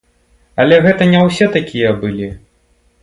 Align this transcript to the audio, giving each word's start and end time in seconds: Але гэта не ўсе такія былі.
Але 0.63 0.79
гэта 0.85 1.03
не 1.13 1.19
ўсе 1.27 1.49
такія 1.59 1.95
былі. 2.05 2.31